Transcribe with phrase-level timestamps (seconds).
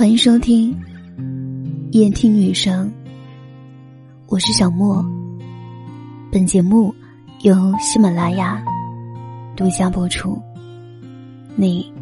[0.00, 0.74] 欢迎收听
[1.90, 2.90] 夜听女生，
[4.28, 5.04] 我是小莫。
[6.32, 6.90] 本节目
[7.42, 8.64] 由喜马拉雅
[9.54, 10.40] 独家播出。
[11.54, 11.92] 你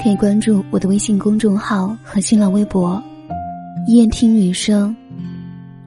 [0.00, 3.02] 可以关注我的微信公众号和新浪微博
[3.90, 4.94] “夜听女生”，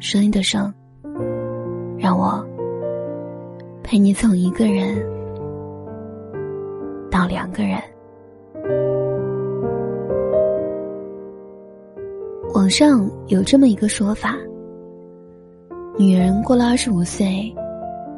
[0.01, 0.73] 声音的声，
[1.97, 2.45] 让我
[3.81, 5.01] 陪你从一个人
[7.09, 7.81] 到两个人。
[12.61, 14.35] 网上有这么一个说法：
[15.97, 17.51] 女人过了二十五岁，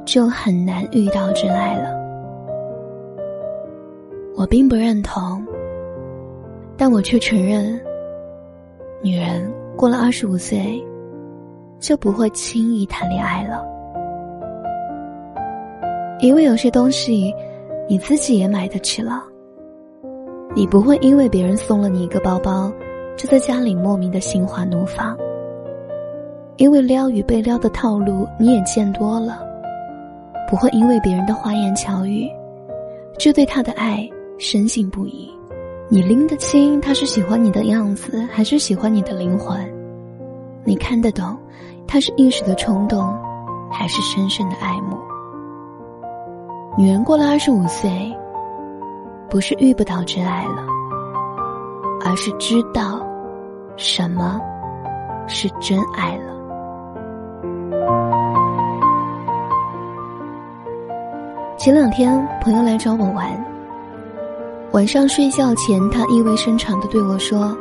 [0.03, 1.95] 就很难遇到真爱了。
[4.35, 5.41] 我并不认同，
[6.75, 7.79] 但我却承认，
[9.01, 10.77] 女人过了二十五岁，
[11.79, 13.63] 就不会轻易谈恋爱了。
[16.19, 17.33] 因为有些东西，
[17.87, 19.23] 你自己也买得起了，
[20.53, 22.69] 你不会因为别人送了你一个包包。
[23.15, 25.17] 就在家里莫名的心花怒放，
[26.57, 29.39] 因为撩与被撩的套路你也见多了，
[30.49, 32.27] 不会因为别人的花言巧语，
[33.17, 35.31] 就对他的爱深信不疑。
[35.89, 39.57] 你拎得清他是喜欢你的样子，还是喜欢你的灵魂？
[40.63, 41.37] 你看得懂，
[41.87, 43.13] 他是一时的冲动，
[43.69, 44.97] 还是深深的爱慕？
[46.75, 48.11] 女人过了二十五岁，
[49.29, 50.65] 不是遇不到真爱了。
[52.03, 53.01] 而是知道，
[53.77, 54.39] 什么
[55.27, 56.33] 是真爱了。
[61.57, 63.25] 前两天朋友来找我玩，
[64.73, 67.57] 晚上睡觉前，他意味深长的对我说：“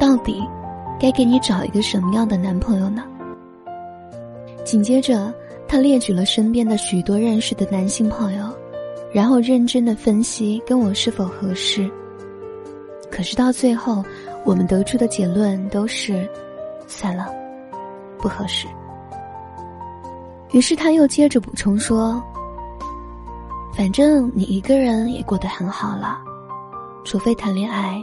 [0.00, 0.42] 到底
[0.98, 3.04] 该给你找一个什么样的男朋友呢？”
[4.64, 5.32] 紧接着，
[5.68, 8.44] 他列举了身边的许多认识的男性朋友，
[9.12, 11.88] 然后认真的分析跟我是否合适。
[13.18, 14.04] 可是到最后，
[14.44, 16.30] 我们得出的结论都是，
[16.86, 17.26] 算了，
[18.16, 18.68] 不合适。
[20.52, 22.22] 于是他又接着补充说
[23.74, 26.20] ：“反正你一个人也过得很好了，
[27.04, 28.00] 除非谈恋爱，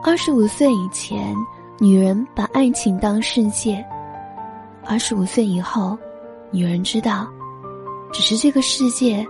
[0.02, 1.36] 二十五岁以前，
[1.78, 3.84] 女人把爱情当世界；
[4.86, 5.98] 二十五岁以后，
[6.52, 7.28] 女人知道，
[8.14, 9.28] 只是这个世界。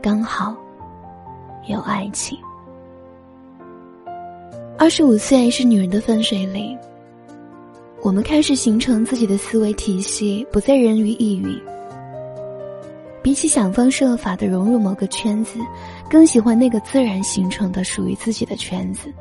[0.00, 0.54] 刚好
[1.66, 2.38] 有爱情。
[4.78, 6.78] 二十五岁是女人的分水岭，
[8.00, 11.60] 我们开始形成自己的思维体系，不再人云亦云。
[13.22, 15.58] 比起想方设法的融入某个圈子，
[16.08, 19.12] 更喜欢那个自然形成的属于自己的圈子。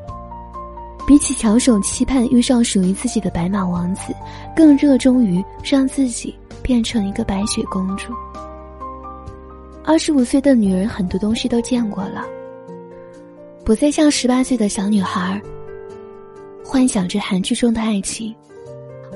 [1.08, 4.14] 比起翘首期盼遇上属于自己的白马王子，
[4.56, 8.14] 更热衷于让自己变成一个白雪公主。
[9.90, 12.26] 二十五岁的女人，很多东西都见过了，
[13.64, 15.42] 不再像十八岁的小女孩
[16.62, 18.36] 幻想着韩剧中的爱情，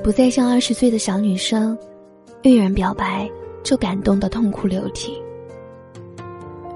[0.02, 1.76] 不再像二十岁的小女生
[2.40, 3.30] 遇人表白
[3.62, 5.22] 就感动的痛哭流涕。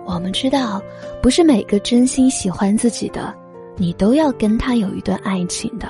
[0.04, 0.82] 我们知道，
[1.22, 3.34] 不是每个真心喜欢自己的，
[3.76, 5.88] 你都要跟他有一段爱情的。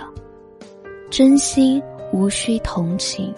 [1.10, 3.34] 真心无需同情，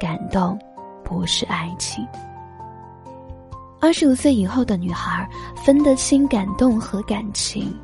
[0.00, 0.58] 感动
[1.04, 2.04] 不是爱情。
[3.82, 5.26] 二十五岁以后的女孩
[5.64, 7.74] 分得清感动和感情。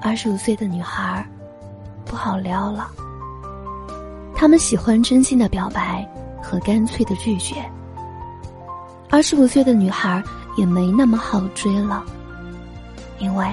[0.00, 1.26] 二十五岁的女孩
[2.04, 2.88] 不好撩了，
[4.36, 6.08] 他们喜欢真心的表白
[6.40, 7.56] 和干脆的拒绝。
[9.10, 10.22] 二十五岁的女孩
[10.56, 12.04] 也没那么好追了，
[13.18, 13.52] 因为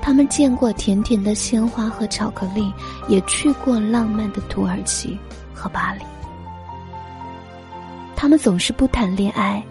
[0.00, 2.72] 他们见过甜甜的鲜花和巧克力，
[3.06, 5.18] 也去过浪漫的土耳其
[5.54, 6.02] 和巴黎。
[8.20, 9.62] 他们总是不谈恋爱，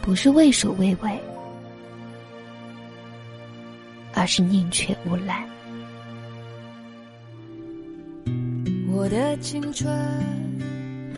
[0.00, 1.20] 不是畏首畏尾，
[4.14, 5.44] 而是宁缺毋滥。
[8.90, 9.94] 我的青春。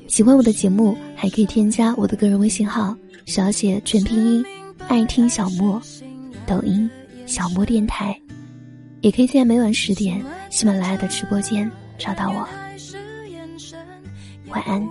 [0.09, 2.97] 喜欢我的节目，还可以添加我的个人微信号，
[3.27, 4.45] 小写全拼音，
[4.89, 5.81] 爱听小莫，
[6.45, 6.91] 抖音
[7.27, 8.21] 小莫电台，
[9.03, 10.21] 也可以在每晚十点
[10.51, 12.49] 喜马拉雅的直播间找到我。
[14.49, 14.85] 晚安。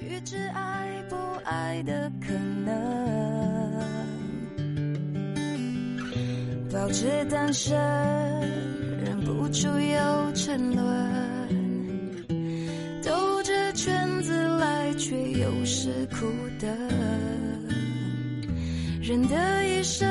[0.00, 2.32] 预知爱不爱的可
[2.64, 2.72] 能，
[6.72, 7.78] 保持单身，
[9.04, 10.84] 忍不住又沉沦，
[13.02, 16.26] 兜着圈子来，却又是苦
[16.58, 16.68] 的。
[19.00, 20.08] 人的一生，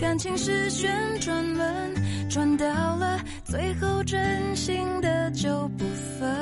[0.00, 0.90] 感情是旋
[1.20, 1.94] 转门，
[2.28, 5.84] 转到了最后，真心的就不
[6.18, 6.41] 分。